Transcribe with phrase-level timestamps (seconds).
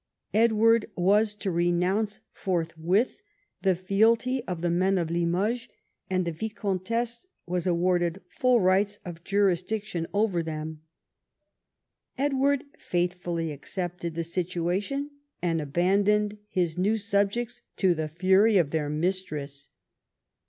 [0.33, 3.21] Edward was to renounce forthwith
[3.61, 5.67] the fealty of the men of Limoges,
[6.09, 10.81] and the viscountess was awarded full rights of juris diction over them.
[12.17, 18.89] Edward faithfully accepted the situation, and abandoned his new subjects to the fury of their
[18.89, 19.69] mistress.